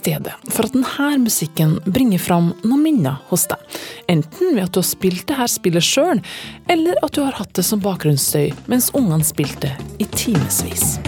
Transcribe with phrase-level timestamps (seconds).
[0.00, 3.60] stedet for at denne musikken bringer fram noen minner hos deg.
[4.10, 6.22] Enten ved at du har spilt det her spillet sjøl,
[6.72, 10.98] eller at du har hatt det som bakgrunnsstøy mens ungene spilte i timevis.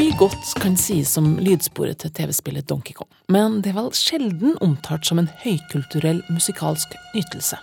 [0.00, 4.54] Mye godt kan sies om lydsporet til TV-spillet Donkey Kong, men det er vel sjelden
[4.64, 7.58] omtalt som en høykulturell musikalsk nytelse.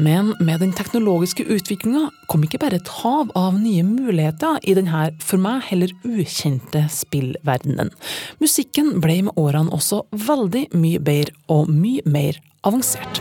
[0.00, 5.10] Men med den teknologiske utviklinga kom ikke bare et hav av nye muligheter i denne
[5.20, 7.92] for meg heller ukjente spillverdenen.
[8.40, 13.20] Musikken ble med årene også veldig mye bedre og mye mer avansert.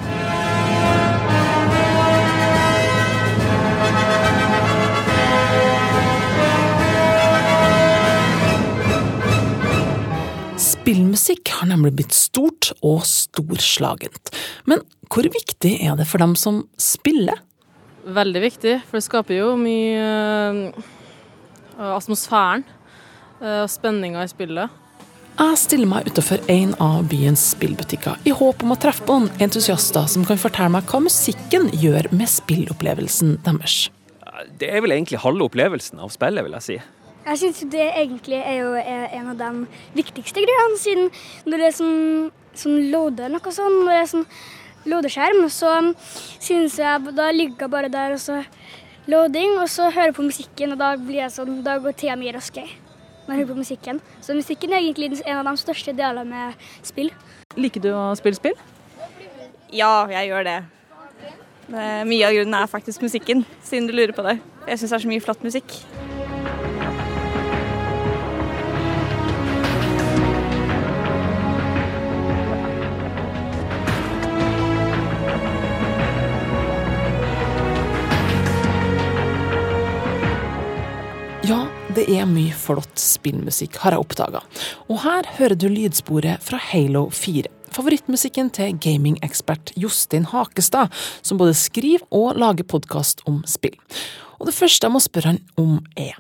[10.90, 14.32] Spillmusikk har nemlig blitt stort og storslagent.
[14.66, 17.44] Men hvor viktig er det for dem som spiller?
[18.10, 20.08] Veldig viktig, for det skaper jo mye
[20.74, 20.90] uh,
[21.92, 22.66] atmosfæren
[23.38, 24.82] uh, og spenninga i spillet.
[25.38, 29.46] Jeg stiller meg utenfor en av byens spillbutikker i håp om å treffe på noen
[29.46, 33.92] entusiaster som kan fortelle meg hva musikken gjør med spillopplevelsen deres.
[34.58, 36.82] Det er vel egentlig halve opplevelsen av spillet, vil jeg si.
[37.30, 39.50] Jeg syns det egentlig er jo en av de
[39.94, 41.12] viktigste greiene, siden
[41.46, 44.26] når det er sånn, sånn loader noe sånn, når det er sånn
[44.90, 45.74] loadeskjerm, så
[46.42, 48.40] synes jeg da ligger jeg bare der og så
[49.10, 52.34] loading, og så hører på musikken, og da blir jeg sånn, da går tida mye
[52.34, 52.70] raskere
[53.28, 54.02] når jeg hører på musikken.
[54.26, 57.12] Så musikken er egentlig en av de største delene med spill.
[57.62, 58.58] Liker du å spille spill?
[59.70, 60.60] Ja, jeg gjør det.
[61.70, 64.40] Mye av grunnen er faktisk musikken, siden du lurer på det.
[64.66, 65.78] Jeg syns det er så mye flott musikk.
[81.50, 81.64] Ja,
[81.98, 84.44] det er mye flott spillmusikk, har jeg oppdaga.
[84.86, 87.50] Og her hører du lydsporet fra Halo 4.
[87.74, 90.94] Favorittmusikken til gamingekspert Jostein Hakestad,
[91.26, 93.80] som både skriver og lager podkast om spill.
[94.38, 96.20] Og det første jeg må spørre han om er,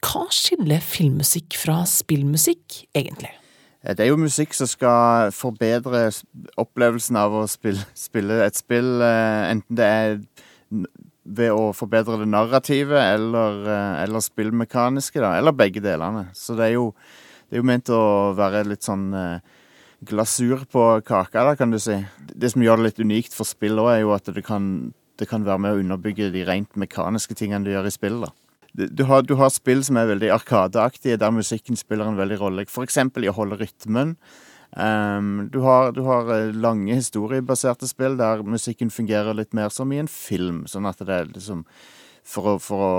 [0.00, 3.34] hva skiller filmmusikk fra spillmusikk, egentlig?
[3.84, 6.06] Det er jo musikk som skal forbedre
[6.56, 10.20] opplevelsen av å spille, spille et spill, enten det er
[11.36, 13.62] ved å forbedre det narrative eller,
[14.02, 15.36] eller spillmekaniske, da.
[15.38, 16.26] Eller begge delene.
[16.34, 16.90] Så det er jo,
[17.48, 18.02] det er jo ment å
[18.38, 19.08] være litt sånn
[20.00, 21.96] glasur på kaka, da, kan du si.
[22.18, 25.28] Det som gjør det litt unikt for spill òg, er jo at det kan, det
[25.30, 28.32] kan være med å underbygge de rent mekaniske tingene du gjør i spill, da.
[28.70, 32.64] Du har, du har spill som er veldig arkadeaktige, der musikken spiller en veldig rolle.
[32.64, 34.14] Eksempel i å holde rytmen.
[34.70, 39.98] Um, du, har, du, har, lange historiebaserte spill der musikken fungerer litt mer som i
[39.98, 40.62] en film.
[40.70, 41.64] Sånn at det er liksom
[42.30, 42.94] for å, for å,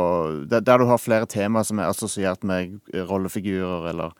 [0.49, 4.15] der, der, du har flere temaer som er assosiert med rollefigurer eller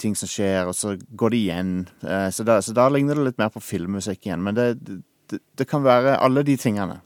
[0.00, 1.74] ting som skjer, og så går det igjen.
[2.02, 4.42] Uh, så, da, så da ligner det litt mer på filmmusikk igjen.
[4.42, 6.98] Men det, det, det kan være alle de tingene.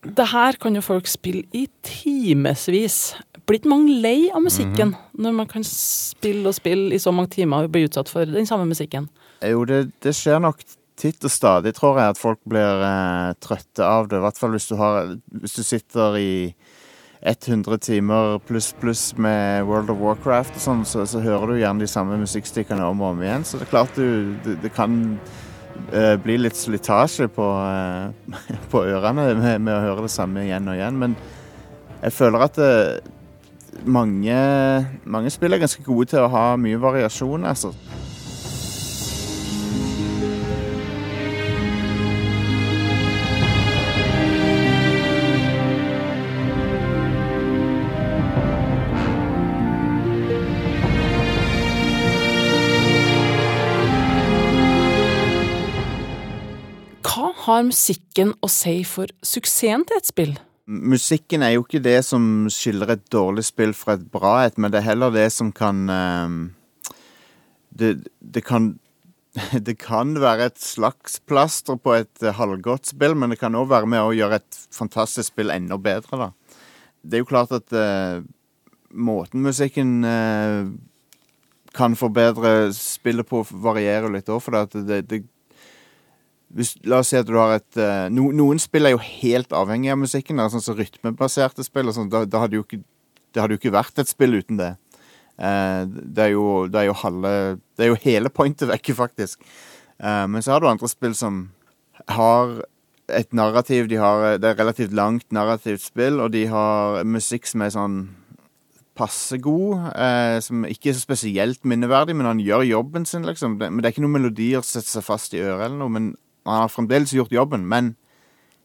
[0.00, 3.16] Det her kan jo folk spille i timevis.
[3.50, 5.22] Blir ikke mange lei av musikken mm -hmm.
[5.22, 8.46] når man kan spille og spille i så mange timer og bli utsatt for den
[8.46, 9.08] samme musikken?
[9.42, 10.62] Jo, det, det skjer nok
[10.96, 14.16] titt og stadig, tror jeg, at folk blir eh, trøtte av det.
[14.16, 16.54] I hvert fall hvis du, har, hvis du sitter i
[17.22, 21.80] 100 timer pluss pluss med World of Warcraft og sånn, så, så, hører du gjerne
[21.80, 23.44] de samme musikkstykkene om og om igjen.
[23.44, 25.18] Så det er klart du Det, det kan
[25.92, 28.12] uh, bli litt slitasje på, uh,
[28.72, 30.98] på ørene med, med, å høre det samme igjen og igjen.
[31.02, 31.16] Men
[32.00, 32.70] jeg føler at det,
[33.84, 34.36] mange,
[35.04, 37.74] mange spill er ganske gode til å ha mye variasjon, altså.
[57.10, 60.38] Hva har musikken å si for suksessen til et spill?
[60.70, 64.70] Musikken er jo ikke det som skiller et dårlig spill fra et bra et, men
[64.70, 65.80] det er heller det som kan
[67.74, 67.90] det,
[68.20, 68.74] det, kan
[69.66, 73.90] det kan være et slags plaster på et halvgodt spill, men det kan òg være
[73.90, 76.30] med å gjøre et fantastisk spill enda bedre, da.
[77.00, 78.20] Det er jo klart at uh,
[78.92, 80.68] måten musikken uh,
[81.76, 85.22] kan forbedre spillet på, varierer litt òg, for det, det, det
[86.56, 89.52] hvis, La oss si at du har et uh, no, Noen spill er jo helt
[89.54, 90.42] avhengig av musikken.
[90.50, 91.90] sånn som rytmebaserte spill.
[91.90, 92.82] og sånn, da, da hadde jo ikke,
[93.30, 94.74] Det hadde jo ikke vært et spill uten det.
[95.40, 97.30] Eh, det, er jo, det, er jo, halve
[97.76, 99.40] Det er jo hele pointet vekke, faktisk.
[100.02, 101.46] Eh, men så har du andre spill som
[102.08, 102.60] har
[103.10, 103.88] et narrativ.
[103.88, 108.00] De har, det er relativt langt narrativt spill, og de har musikk som er sånn
[109.00, 109.90] passe god.
[109.94, 113.58] Eh, som ikke er så spesielt minneverdig, men han gjør jobben sin, liksom.
[113.60, 115.94] Det, men det er ikke noen melodier som setter seg fast i øret eller noe.
[115.96, 116.12] Men
[116.46, 117.66] han har fremdeles gjort jobben.
[117.68, 117.94] Men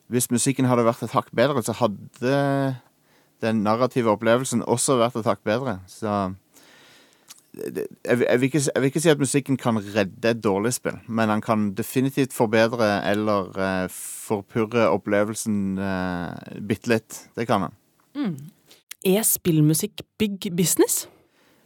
[0.08, 2.76] hvis musikken hadde vært et hakk bedre, så hadde
[3.44, 5.80] den narrative opplevelsen også vært et hakk bedre.
[5.92, 6.34] Så
[7.56, 10.98] jeg, jeg, vil ikke, jeg, vil ikke, si at musikken kan redde et dårlig spill,
[11.08, 17.20] men han kan definitivt forbedre eller uh, forpurre opplevelsen uh, bitte litt.
[17.36, 17.78] Det kan han.
[18.16, 18.36] Mm.
[19.06, 21.06] Er spillmusikk big business?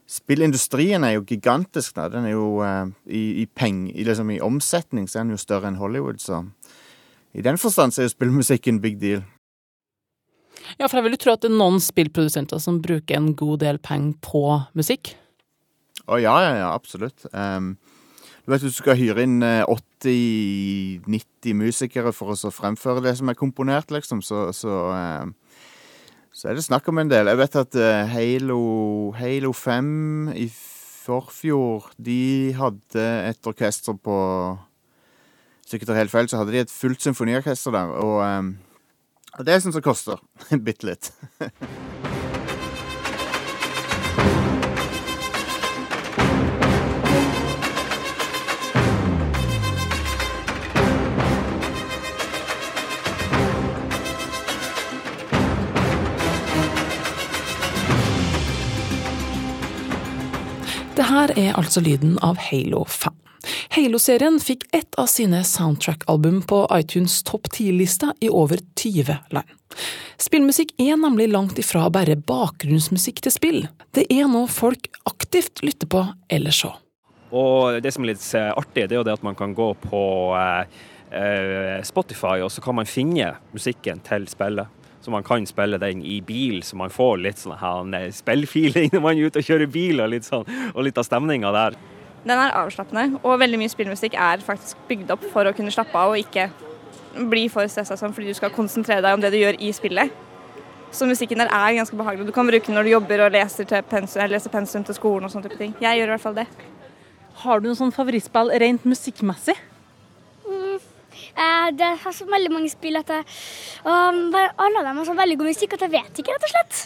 [0.09, 1.95] Spillindustrien er jo gigantisk.
[1.95, 2.07] da.
[2.09, 5.41] Den er jo uh, i, i, peng, i, liksom, i omsetning så er den jo
[5.41, 6.43] større enn Hollywood, så
[7.37, 9.21] i den forstand så er jo spillmusikken big deal.
[10.79, 13.61] Ja, for jeg vil jo tro at det er noen spillprodusenter som bruker en god
[13.63, 14.43] del penger på
[14.77, 15.13] musikk?
[16.09, 17.27] Å ja, ja, ja, absolutt.
[17.29, 17.75] Um,
[18.45, 23.37] du vet du skal hyre inn 80-90 eh, musikere for å fremføre det som er
[23.37, 25.35] komponert, liksom, så, så, um,
[26.39, 27.27] så, er det snakk om en del.
[27.27, 28.59] Jeg vet at uh, Halo,
[29.19, 34.17] Halo 5 i forfjor, de hadde et orkester på
[35.69, 38.55] Sikkert helt feil, så hadde de et fullt symfoniorkester der, og, um,
[39.37, 40.17] og det er sånt som koster
[40.65, 41.11] bitte litt.
[61.09, 63.15] her er altså lyden av Halo 5.
[63.73, 69.55] Halo-serien fikk ett av sine soundtrack-album på iTunes topp 10-lista i over 20 land.
[70.19, 73.59] Spillmusikk er nemlig langt ifra bare bakgrunnsmusikk til spill.
[73.95, 76.73] Det er noe folk aktivt lytter på eller så.
[77.29, 79.69] Og det som er litt eh, artig, det er jo det at man kan gå
[79.85, 80.03] på
[80.37, 80.81] eh,
[81.13, 86.01] eh, Spotify, og så kan man finne musikken til spillet så man kan spille den
[86.03, 89.71] i bil, så man får litt sånn her spillfeeling når man er ute og kjører
[89.71, 91.77] bil, og litt, sånn, og litt av stemninga der.
[92.25, 95.95] Den er avslappende, og veldig mye spillmusikk er faktisk bygd opp for å kunne slappe
[95.95, 96.49] av og ikke
[97.29, 100.11] bli for stressa sånn fordi du skal konsentrere deg om det du gjør i spillet.
[100.91, 102.25] Så musikken der er ganske behagelig.
[102.27, 105.27] Du kan bruke den når du jobber og leser, til pensum, leser pensum til skolen
[105.27, 105.75] og sånne type ting.
[105.81, 106.47] Jeg gjør i hvert fall det.
[107.43, 109.55] Har du noe sånn favorittspill rent musikkmessig?
[110.49, 110.87] Eh,
[111.79, 113.25] det har så veldig mange spill at jeg,
[113.85, 116.53] og alle av dem har så veldig god musikk at jeg vet ikke, rett og
[116.53, 116.79] slett.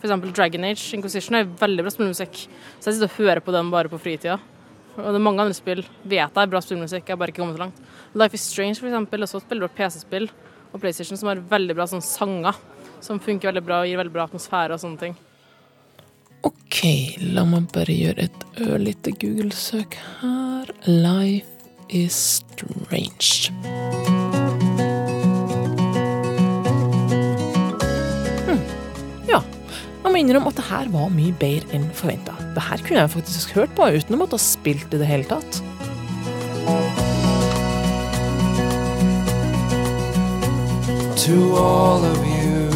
[0.00, 2.44] Eksempel Dragon Age Inquisition er veldig bra spillmusikk,
[2.80, 4.38] så jeg sitter og hører på den bare på fritida.
[4.96, 7.44] Og det er mange andre spill vet jeg er bra spillmusikk, jeg har bare ikke
[7.44, 7.80] kommet så langt.
[8.18, 10.30] Life is Strange eksempel, er også et veldig PC-spill,
[10.70, 12.58] og PlayStation som har veldig bra sånn sanger
[13.04, 15.14] som funker veldig bra og gir veldig bra atmosfære og sånne ting.
[16.46, 16.78] OK,
[17.36, 20.70] la meg bare gjøre et ørlite Google-søk her.
[20.88, 21.59] Life
[21.90, 23.50] is strange.
[28.46, 28.60] Hm.
[29.28, 29.40] Ja,
[30.04, 32.36] jeg må innrømme at det her var mye bedre enn forventa.
[32.54, 35.26] Det her kunne jeg faktisk hørt på uten å måtte ha spilt i det hele
[35.30, 35.62] tatt.
[41.26, 42.70] To all of you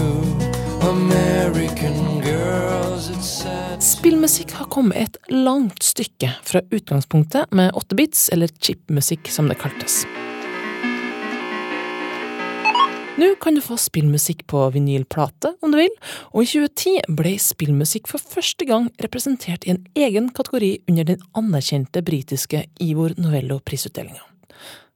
[0.84, 3.53] American girls, it's
[3.84, 10.06] Spillmusikk har kommet et langt stykke fra utgangspunktet med 8-bits, eller chipmusikk som det kaltes.
[13.20, 15.92] Nå kan du få spillmusikk på vinylplate om du vil,
[16.32, 21.20] og i 2010 ble spillmusikk for første gang representert i en egen kategori under den
[21.36, 24.24] anerkjente britiske Ivor Novello-prisutdelinga.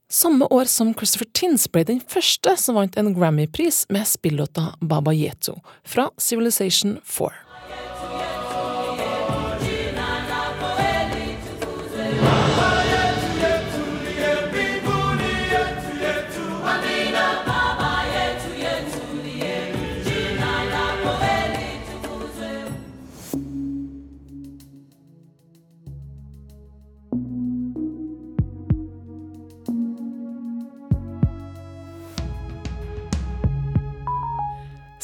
[0.09, 5.13] Samme år som Christopher Tins ble den første som vant en Grammy-pris med spillåta Baba
[5.13, 7.48] Yeto fra Civilization 4.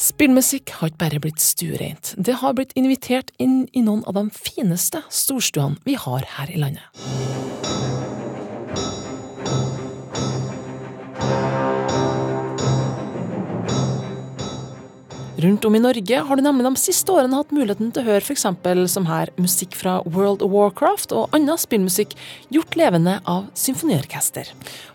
[0.05, 4.27] Spillmusikk har ikke bare blitt stuereint, det har blitt invitert inn i noen av de
[4.35, 7.14] fineste storstuene vi har her i landet.
[15.45, 18.23] Rundt om i Norge har du nemlig de siste årene hatt muligheten til å høre
[18.23, 18.47] f.eks.
[18.89, 22.15] som her musikk fra World of Warcraft og annen spillmusikk
[22.55, 24.49] gjort levende av symfoniorkester.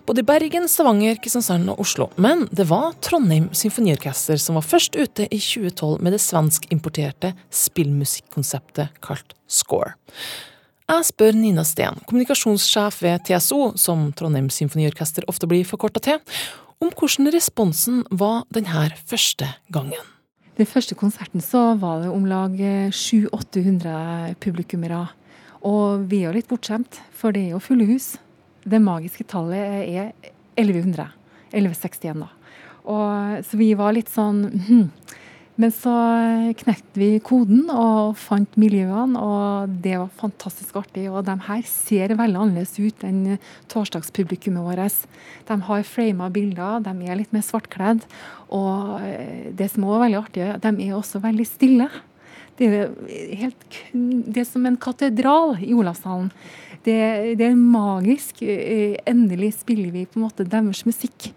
[0.08, 2.08] Både i Bergen, Stavanger, Kristiansand og Oslo.
[2.18, 8.98] Men det var Trondheim Symfoniorkester som var først ute i 2012 med det svenskimporterte spillmusikkonseptet
[9.06, 9.94] kalt Score.
[10.90, 16.24] Jeg spør Nina Steen, kommunikasjonssjef ved TSO, som Trondheim Symfoniorkester ofte blir forkorta til,
[16.82, 20.16] om hvordan responsen var denne første gangen.
[20.58, 22.56] Den første konserten så var det om lag
[22.92, 25.06] 700-800 publikummere.
[25.66, 28.14] Og vi er jo litt bortskjemt, for det er jo fulle hus.
[28.64, 30.12] Det magiske tallet er
[30.58, 31.06] 1100.
[31.52, 32.30] 1161, da.
[32.90, 34.86] Og, så vi var litt sånn hm.
[35.60, 35.92] Men så
[36.62, 41.04] knekte vi koden og fant miljøene, og det var fantastisk artig.
[41.10, 43.36] Og de her ser veldig annerledes ut enn
[43.68, 45.02] torsdagspublikummet vårt.
[45.50, 48.06] De har frama bilder, de er litt mer svartkledd.
[48.56, 49.04] Og
[49.56, 51.90] det som også er veldig artig, de er også veldig stille.
[52.60, 52.90] Det er,
[53.40, 56.32] helt, det er som en katedral i Olavshallen.
[56.84, 56.96] Det,
[57.36, 58.40] det, er magisk.
[59.08, 61.32] Endelig spiller vi på en måte deres musikk.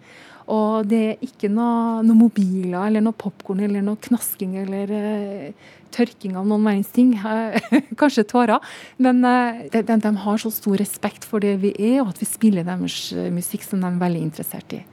[0.51, 5.69] Og det er ikke noe, noe mobiler eller noe popkorn eller noe knasking eller uh,
[5.95, 7.13] tørking av noen verdens ting.
[8.01, 8.73] Kanskje tårer.
[8.97, 12.23] Men uh, de, de, de, har så stor respekt for det vi er, og at
[12.23, 14.83] vi spiller deres uh, musikk som de er veldig interessert i.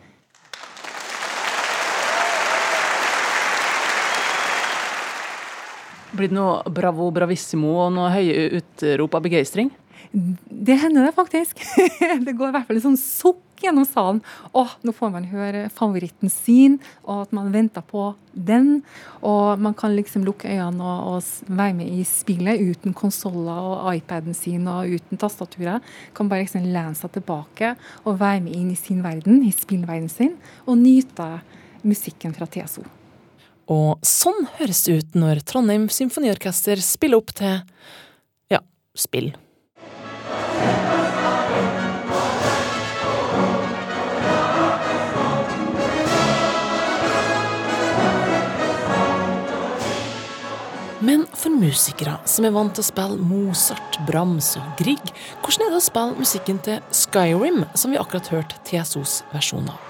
[6.11, 9.71] Blir det noe bravo, bravissimo og noe høye utrop av begeistring?
[10.11, 11.62] Det hender det faktisk.
[12.26, 14.21] det går i hvert fall en sånn sukk gjennom salen.
[14.57, 18.81] Å, nå får man høre favoritten sin, og at man venter på den.
[19.26, 23.90] Og man kan liksom lukke øynene og, og være med i spillet uten konsoller og
[23.95, 25.83] iPaden sin og uten tastaturer.
[26.17, 27.75] Kan bare liksom lene seg tilbake
[28.05, 31.33] og være med inn i sin verden, i spillverdenen sin, og nyte
[31.87, 32.85] musikken fra TSO.
[33.71, 37.61] Og sånn høres det ut når Trondheim Symfoniorkester spiller opp til
[38.50, 38.64] ja,
[38.99, 39.31] spill.
[51.41, 55.81] For musikere som er vant til å spille Mozart, Brahms og Grieg, hvordan er det
[55.81, 59.90] å spille musikken til Skyrim, som vi akkurat hørte TSOs versjon av?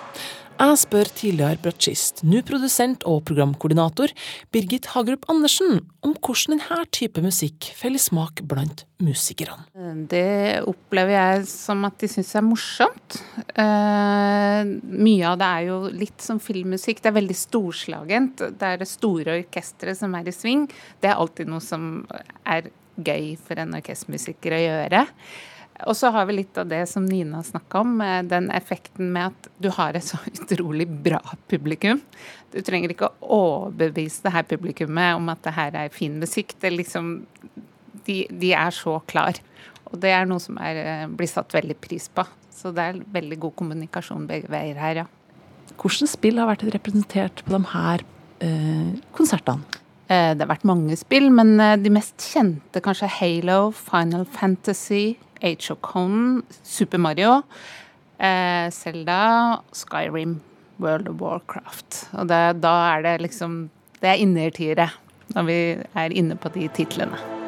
[0.60, 4.12] Jeg spør tidligere bratsjist, nå produsent og programkoordinator
[4.52, 9.64] Birgit Hagerup Andersen om hvordan denne type musikk faller smak blant musikerne.
[10.12, 13.16] Det opplever jeg som at de syns er morsomt.
[13.56, 17.00] Uh, mye av det er jo litt som filmmusikk.
[17.00, 18.44] Det er veldig storslagent.
[18.60, 20.68] Det er det store orkesteret som er i sving.
[21.00, 22.04] Det er alltid noe som
[22.44, 22.68] er
[23.00, 25.06] gøy for en orkestermusiker å gjøre.
[25.88, 29.48] Og så har vi litt av det som Nina snakka om, den effekten med at
[29.62, 31.20] du har et så utrolig bra
[31.50, 32.02] publikum.
[32.52, 36.56] Du trenger ikke å overbevise det her publikummet om at det her er fin musikk.
[36.60, 37.12] Det liksom,
[38.06, 39.38] de, de er så klar.
[39.90, 42.26] Og det er noe som er, eh, blir satt veldig pris på.
[42.54, 45.08] Så det er veldig god kommunikasjon begge veier her, ja.
[45.80, 48.02] Hvilke spill har vært representert på de her
[48.44, 49.80] eh, konsertene?
[50.10, 55.14] Eh, det har vært mange spill, men eh, de mest kjente kanskje Halo, Final Fantasy,
[55.42, 57.42] Age of Conan, Super Mario,
[58.18, 60.38] eh, Zelda, Skyrim,
[60.80, 62.06] World of Warcraft.
[62.12, 63.68] Og det, da er det liksom
[64.00, 64.86] Det er innertiere
[65.34, 65.58] når vi
[65.94, 67.39] er inne på de titlene.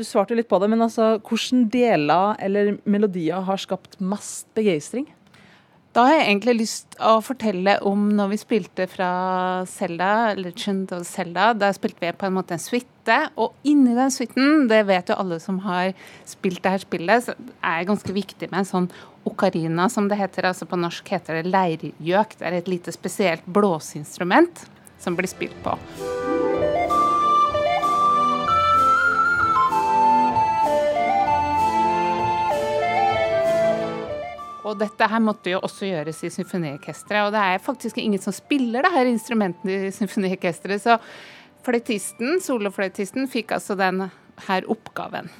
[0.00, 5.10] Du svarte litt på det, men altså, hvordan deler eller melodier har skapt mest begeistring?
[5.92, 9.10] Da har jeg egentlig lyst å fortelle om når vi spilte fra
[9.68, 11.50] Zelda, Legend of Zelda.
[11.58, 13.18] Da spilte vi på en måte en suite.
[13.34, 15.92] Og inni den suiten, det vet jo alle som har
[16.30, 18.90] spilt det her spillet, så er det ganske viktig med en sånn
[19.28, 20.48] okarina, som det heter.
[20.54, 22.38] Altså på norsk heter det leirgjøk.
[22.38, 24.64] Det er et lite spesielt blåseinstrument
[25.02, 25.74] som blir spilt på.
[34.70, 37.26] Og dette her måtte jo også gjøres i symfoniorkesteret.
[37.26, 40.82] Og det er faktisk ingen som spiller det her instrumentet i symfoniorkesteret.
[40.84, 40.98] Så
[41.66, 44.06] fløytisten, solofløytisten, fikk altså den
[44.46, 45.30] her oppgaven.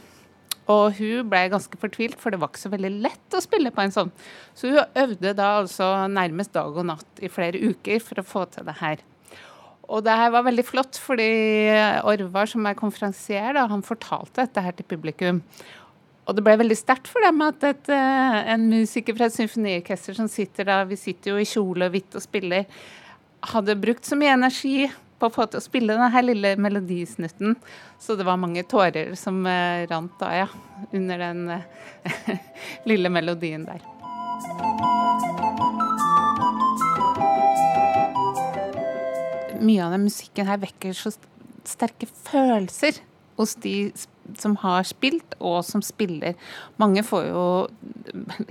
[0.71, 3.83] Og hun ble ganske fortvilt, for det var ikke så veldig lett å spille på
[3.83, 4.11] en sånn.
[4.55, 8.45] Så hun øvde da altså nærmest dag og natt i flere uker for å få
[8.53, 9.03] til det her.
[9.91, 11.27] Og det her var veldig flott, fordi
[12.07, 15.41] Orvar, som er konferansier, da, han fortalte dette her til publikum.
[16.31, 20.15] Og det ble veldig sterkt for dem at et, eh, en musiker fra et symfoniorkester
[20.15, 22.69] som sitter da, vi sitter jo i kjole og hvitt og spiller,
[23.51, 24.87] hadde brukt så mye energi
[25.19, 27.57] på å få til å spille denne lille melodisnutten.
[27.99, 30.47] Så det var mange tårer som uh, rant da, ja.
[30.95, 32.31] Under den uh,
[32.91, 33.83] lille melodien der.
[39.61, 41.13] Mye av den musikken her vekker så
[41.67, 43.03] sterke følelser
[43.37, 43.91] hos de
[44.39, 46.37] som har spilt, og som spiller.
[46.81, 47.45] Mange får jo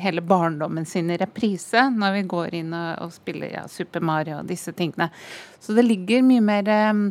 [0.01, 4.39] hele barndommen sin i reprise når vi går inn og, og spiller ja, Super Mario
[4.39, 5.09] og disse tingene.
[5.59, 7.05] Så det ligger mye mer eh,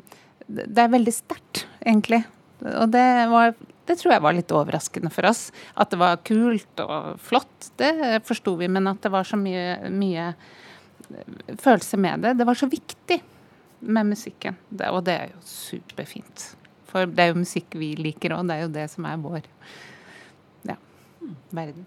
[0.49, 2.23] Det er veldig sterkt, egentlig.
[2.65, 3.53] Og det, var,
[3.87, 5.49] det tror jeg var litt overraskende for oss.
[5.77, 9.91] At det var kult og flott, det forsto vi, men at det var så mye,
[9.93, 10.33] mye
[11.59, 12.39] følelse med det.
[12.41, 13.21] Det var så viktig
[13.81, 16.49] med musikken, det, og det er jo superfint.
[16.89, 19.47] For det er jo musikk vi liker òg, det er jo det som er vår
[20.69, 20.77] ja,
[21.53, 21.87] verden.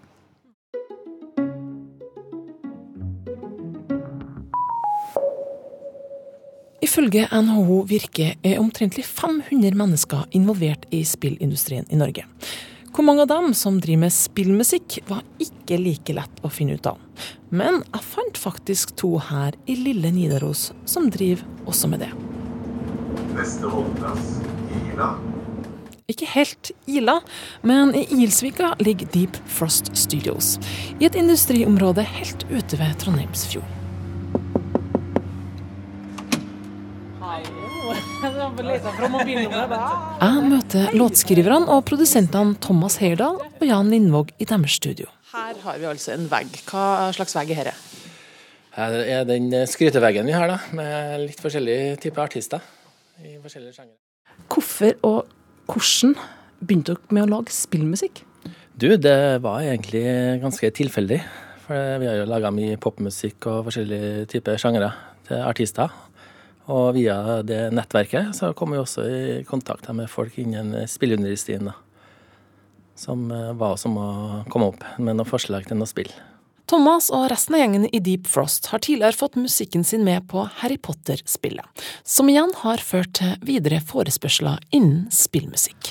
[6.82, 12.26] Ifølge NHO Virke er omtrentlig 500 mennesker involvert i spillindustrien i Norge.
[12.92, 16.90] Hvor mange av dem som driver med spillmusikk, var ikke like lett å finne ut
[16.90, 17.00] av.
[17.48, 22.12] Men jeg fant faktisk to her i lille Nidaros som driver også med det.
[23.32, 24.41] Neste holdeplass
[24.92, 25.12] Ila.
[26.10, 27.20] Ikke helt Ila,
[27.64, 30.58] men i Ilsvika ligger Deep Frost Studios.
[31.00, 33.78] I et industriområde helt ute ved Trondheimsfjorden.
[40.22, 45.08] Jeg møter låtskriverne og produsentene Thomas Heyerdahl og Jan Lindvåg i deres studio.
[45.32, 46.52] Her har vi altså en vegg.
[46.68, 47.90] Hva slags vegg er dette?
[48.76, 52.62] Her er den skryteveggen vi har, da, med litt forskjellige typer artister.
[53.22, 54.01] i forskjellige sjangere.
[54.50, 55.30] Hvorfor og
[55.70, 56.16] hvordan
[56.62, 58.24] begynte dere med å lage spillmusikk?
[58.78, 60.04] Du, det var egentlig
[60.42, 61.20] ganske tilfeldig.
[61.66, 64.90] For vi har jo laga mye popmusikk og forskjellige typer sjangere
[65.28, 65.92] til artister.
[66.72, 71.72] Og via det nettverket så kom vi også i kontakt med folk innen spillundervisningen.
[72.98, 74.10] Som eh, var som å
[74.52, 76.10] komme opp med noen forslag til noe spill.
[76.72, 80.46] Thomas og resten av gjengen i Deep Frost har tidligere fått musikken sin med på
[80.62, 81.66] Harry Potter-spillet,
[82.00, 85.90] som igjen har ført til videre forespørsler innen spillmusikk.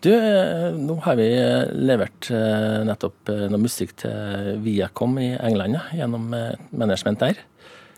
[0.00, 5.76] Du, eh, nå har vi eh, levert eh, nettopp noe musikk til Viacom i England,
[5.92, 6.32] gjennom
[6.72, 7.44] management der.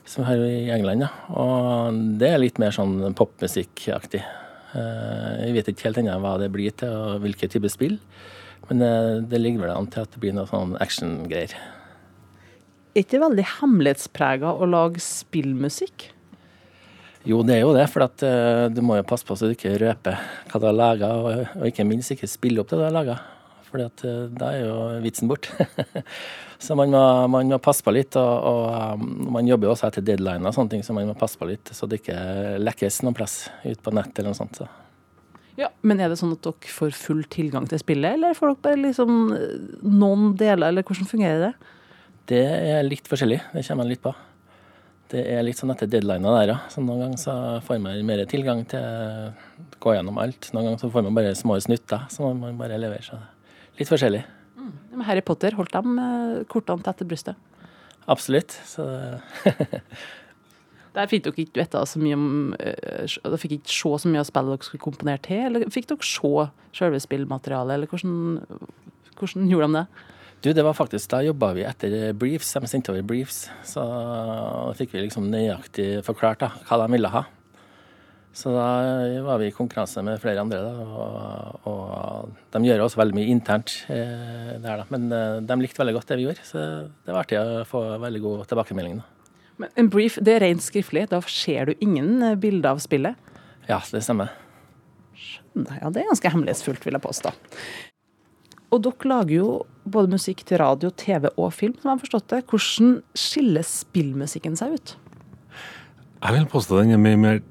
[0.03, 1.13] Som har i England, ja.
[1.31, 4.25] Og det er litt mer sånn popmusikkaktig.
[4.75, 7.97] Jeg vet ikke helt ennå hva det blir til, og hvilke typer spill.
[8.67, 8.83] Men
[9.31, 11.55] det ligger vel an til at det blir noe sånn actiongreier.
[12.97, 16.07] Er ikke det veldig hemmelighetsprega å lage spillmusikk?
[17.29, 19.53] Jo, det er jo det, for at, uh, du må jo passe på så du
[19.53, 20.17] ikke røper
[20.49, 23.19] hva du har laga, og, og ikke minst ikke spille opp det du har laga.
[23.67, 25.51] For da er jo vitsen bort.
[26.65, 27.03] så man må,
[27.35, 30.57] man må passe på litt, og, og um, man jobber jo også etter deadline og
[30.57, 32.17] sånne ting, så man må passe på litt så det ikke
[32.63, 34.63] lekkes noen plass ut på nett eller noe sånt.
[34.63, 34.73] Så.
[35.61, 38.65] Ja, Men er det sånn at dere får full tilgang til spillet, eller får dere
[38.71, 41.75] bare liksom eh, noen deler, eller hvordan fungerer det?
[42.27, 44.11] Det er litt forskjellig, det kommer man litt på.
[45.13, 46.57] Det er litt sånn etter deadliner der, ja.
[46.73, 49.29] Så noen ganger så får man mer tilgang til å
[49.83, 50.49] gå gjennom alt.
[50.51, 53.07] Noen ganger så får man bare små snutter, som man bare leverer.
[53.07, 53.21] Så
[53.79, 54.25] litt forskjellig.
[54.59, 55.05] Mm.
[55.07, 57.39] Harry Potter, holdt de eh, kortene til brystet?
[58.11, 58.59] Absolutt.
[58.67, 58.87] Så
[60.97, 64.25] Der fikk dere ikke vite så mye om eh, Dere fikk ikke se så mye
[64.25, 66.35] av spillet dere skulle komponere til, eller fikk dere se
[66.81, 68.15] selve spillmaterialet, eller hvordan,
[69.21, 69.87] hvordan gjorde de det?
[70.47, 72.53] Du, det var faktisk Da jobba vi etter briefs.
[72.55, 73.49] De sendte over briefs.
[73.67, 73.83] Så
[74.79, 77.25] fikk vi liksom nøyaktig forklart da, hva de ville ha.
[78.37, 78.69] Så da
[79.25, 83.33] var vi i konkurranse med flere andre, da, og, og de gjør også veldig mye
[83.33, 84.85] internt eh, der, da.
[84.93, 87.81] Men eh, de likte veldig godt det vi gjorde, så det var artig å få
[88.03, 88.99] veldig god tilbakemelding.
[89.01, 89.31] da.
[89.65, 93.17] Men en brief det er rent skriftlig, da ser du ingen eh, bilder av spillet?
[93.71, 94.37] Ja, det stemmer.
[95.17, 95.81] Skjønner.
[95.81, 97.33] Ja, Det er ganske hemmelighetsfullt, vil jeg påstå.
[98.77, 99.49] Og dere lager jo
[99.87, 102.45] både musikk til radio, TV og film, som jeg har forstått det.
[102.51, 104.95] Hvordan skiller spillmusikken seg ut?
[106.17, 107.43] Jeg vil påstå den er mye mer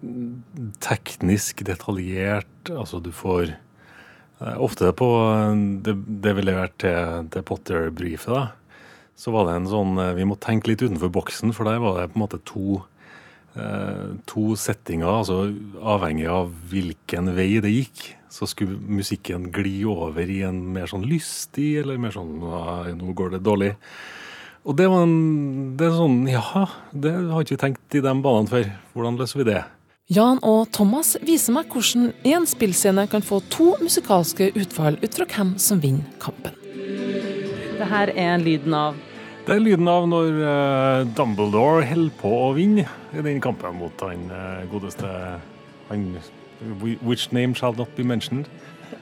[0.84, 2.72] teknisk detaljert.
[2.74, 5.96] Altså du får eh, Ofte på eh, det,
[6.26, 8.82] det vi leverte til, til Potter-briefet, da,
[9.16, 12.02] så var det en sånn eh, Vi må tenke litt utenfor boksen, for der var
[12.02, 12.82] det på en måte to
[13.56, 15.46] to settinger, altså
[15.80, 18.02] avhengig av hvilken vei det gikk,
[18.36, 23.16] så skulle musikken gli over i en mer sånn lystig, eller mer sånn «Ah, Nå
[23.16, 23.72] går det dårlig.
[24.66, 28.14] Og det var en, det er sånn Ja, det har ikke vi tenkt i de
[28.26, 28.70] banene før.
[28.96, 29.64] Hvordan løser vi det?
[30.14, 35.26] Jan og Thomas viser meg hvordan én spillscene kan få to musikalske utfall ut fra
[35.32, 36.54] hvem som vinner kampen.
[37.76, 39.00] Det her er lyden av
[39.46, 44.02] Det er lyden av når eh, Dumbledore holder på å vinne i den kampen mot
[44.02, 45.10] han eh, godeste
[45.92, 46.08] han,
[46.82, 48.50] Which name shall not be mentioned?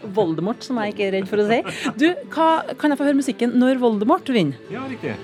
[0.04, 1.62] Voldemort, som jeg ikke er redd for å si.
[1.96, 4.60] Du, hva, Kan jeg få høre musikken når Voldemort vinner?
[4.74, 5.16] Ja, riktig.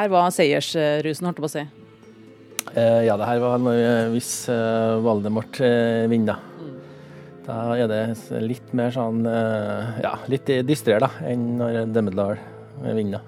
[0.00, 1.79] her var seiersrusen, holdt jeg på å si.
[2.78, 6.38] Eh, ja, det her var når, eh, hvis eh, Valdemort eh, vinner.
[7.46, 8.02] Da er det
[8.44, 12.36] litt mer sånn eh, ja, litt dystrere da, enn når Dømmedal
[12.94, 13.24] vinner.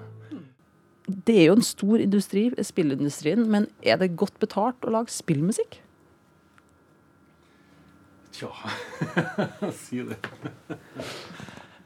[1.03, 5.81] Det er jo en stor industri, spillindustrien, men er det godt betalt å lage spillmusikk?
[8.33, 8.49] Tja,
[9.83, 10.17] si det.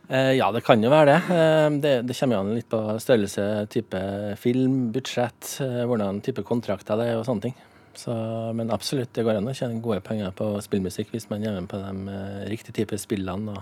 [0.10, 1.36] Eh, ja, det kan jo være det.
[1.36, 1.93] Eh, det.
[2.08, 4.00] Det kommer an litt på størrelse, type
[4.39, 7.56] film, budsjett, eh, hvordan type kontrakter det er og sånne ting.
[7.98, 8.13] Så,
[8.56, 11.70] men absolutt, det går an å tjene gode penger på spillmusikk hvis man gjør med
[11.72, 12.17] på de
[12.48, 13.58] riktige type spillene.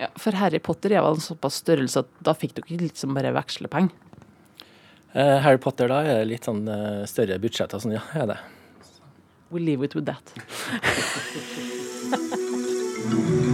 [0.00, 3.34] Ja, For Harry Potter er vel en såpass størrelse at da fikk dere liksom bare
[3.36, 3.92] vekslepenger?
[5.12, 6.64] Eh, Harry Potter da er det litt sånn
[7.06, 8.40] større budsjett og sånn, ja, er det.
[9.52, 10.32] We leave it with that.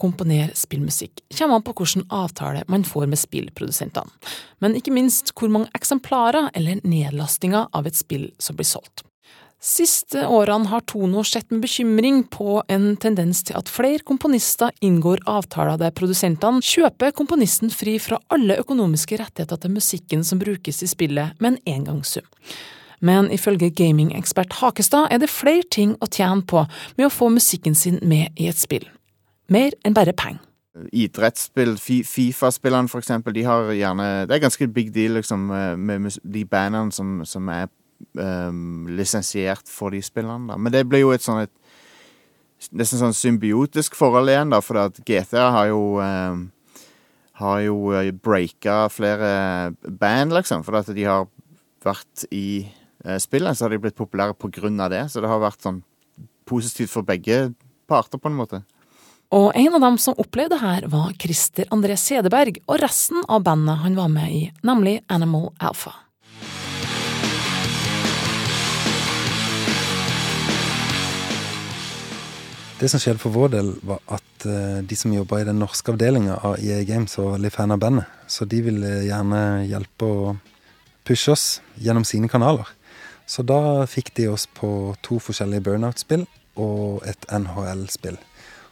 [0.00, 4.30] komponere spillmusikk, kommer an på hvilken avtale man får med spillprodusentene,
[4.64, 9.04] men ikke minst hvor mange eksemplarer eller nedlastinger av et spill som blir solgt.
[9.58, 15.24] Siste årene har Tono sett med bekymring på en tendens til at flere komponister inngår
[15.26, 20.90] avtaler der produsentene kjøper komponisten fri fra alle økonomiske rettigheter til musikken som brukes i
[20.90, 22.28] spillet, med en engangssum.
[23.02, 26.62] Men ifølge gamingekspert Hakestad er det flere ting å tjene på
[26.94, 28.86] med å få musikken sin med i et spill.
[29.48, 30.44] Mer enn bare penger.
[30.94, 36.12] Idrettsspill, Fifa-spillerne for eksempel, de har gjerne Det er ganske big deal liksom, eh, med
[36.22, 37.66] de bandene som, som er
[38.14, 40.46] um, lisensiert for de spillene.
[40.52, 40.56] Da.
[40.56, 41.54] Men det blir jo et sånn et
[42.74, 46.46] nesten sånn symbiotisk forhold igjen, da, for GTA har jo um,
[47.38, 51.28] har jo eh, breaka flere band, liksom, for at de har
[51.86, 52.66] vært i
[53.04, 55.04] eh, spillet, så har de blitt populære på grunn av det.
[55.12, 55.82] Så det har vært sånn
[56.48, 57.52] positivt for begge
[57.88, 58.62] parter, på en måte.
[59.28, 63.42] Og en av dem som opplevde det her, var Christer André Sedeberg og resten av
[63.44, 65.92] bandet han var med i, nemlig Animal Alpha.
[72.78, 75.92] Det som skjedde for vår del, var at eh, de som jobba i den norske
[75.92, 78.08] avdelinga av EA Games, var veldig fan av bandet.
[78.30, 80.32] Så de ville gjerne hjelpe å
[81.04, 82.70] pushe oss gjennom sine kanaler.
[83.28, 86.24] Så da fikk de oss på to forskjellige burnout-spill
[86.56, 88.16] og et NHL-spill.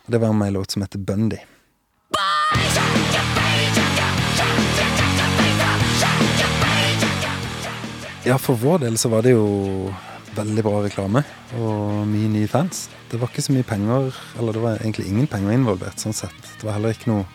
[0.06, 1.38] Og det var med en låt som heter Bundy.
[8.26, 9.46] Ja, for vår del så var det jo
[10.36, 11.22] veldig bra reklame
[11.58, 12.88] og mye nye fans.
[13.10, 16.38] Det var ikke så mye penger, eller det var egentlig ingen penger involvert sånn sett.
[16.58, 17.26] Det var heller ikke noe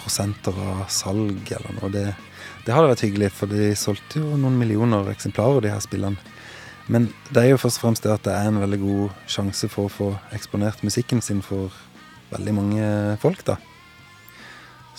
[0.00, 1.92] prosenter av salg eller noe.
[1.92, 2.06] Det,
[2.66, 6.20] det hadde vært hyggelig, for de solgte jo noen millioner eksemplarer, de her spillene.
[6.90, 9.68] Men det er jo først og fremst det at det er en veldig god sjanse
[9.70, 11.70] for å få eksponert musikken sin for
[12.30, 12.86] veldig mange
[13.22, 13.58] folk, da.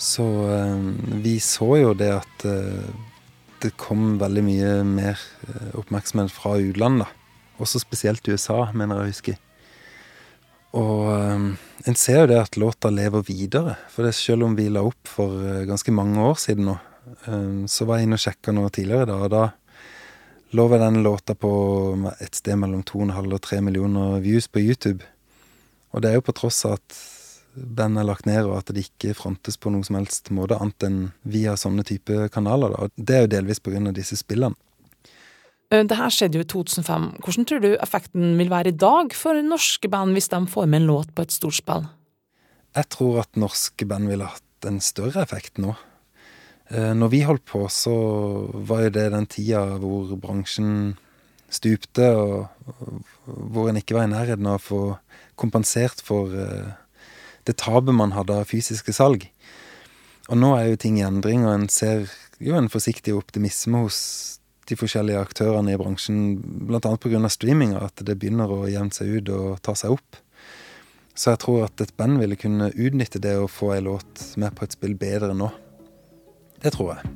[0.02, 0.76] Så eh,
[1.22, 2.90] vi så jo det at eh,
[3.62, 7.18] det kom veldig mye mer eh, oppmerksomhet fra utlandet, da.
[7.62, 9.34] Også spesielt USA, mener jeg å huske.
[10.72, 13.76] Og en ser jo det at låta lever videre.
[13.92, 15.36] For det selv om vi la opp for
[15.68, 16.74] ganske mange år siden nå,
[17.70, 19.42] så var jeg inne og sjekka noe tidligere da, og da
[20.56, 21.52] lå vel den låta på
[22.24, 25.04] et sted mellom 2,5 og 3 millioner views på YouTube.
[25.92, 26.98] Og det er jo på tross av at
[27.54, 30.86] bandet er lagt ned, og at det ikke frontes på noen som helst måte annet
[30.86, 32.72] enn via sånne type kanaler.
[32.72, 32.86] da.
[32.86, 34.56] Og det er jo delvis av disse spillene.
[35.70, 37.20] Eh, Det her skjedde jo i 2005.
[37.22, 40.82] Hvordan tror du effekten vil være i dag for norske band hvis de får med
[40.82, 41.88] en låt på et stort spill?
[42.74, 45.76] Jeg tror at norske band ville hatt en større effekt nå.
[46.70, 50.96] Eh, Når vi holdt på, så var jo det den tida hvor bransjen
[51.52, 52.48] stupte, og
[53.26, 54.82] hvor en ikke var i nærheten av å få
[55.36, 56.72] kompensert for eh,
[57.48, 59.26] det tapet man hadde av fysiske salg.
[60.30, 62.06] Og nå er jo ting i endring, og en ser
[62.42, 63.98] jo en forsiktig optimisme hos
[64.70, 66.36] de forskjellige aktørene i bransjen,
[66.68, 66.80] bl.a.
[66.80, 67.22] pga.
[67.28, 70.20] streaminga, at det begynner å jevne seg ut og ta seg opp.
[71.14, 74.54] Så jeg tror at et band ville kunne utnytte det å få ei låt med
[74.56, 75.50] på et spill bedre nå.
[76.62, 77.12] Det tror jeg.